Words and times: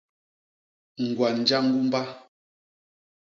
Ñgwa 1.05 1.27
njañgumba. 1.39 2.01